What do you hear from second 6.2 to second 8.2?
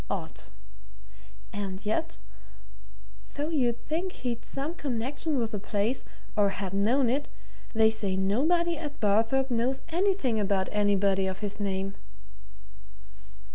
or had known it, they say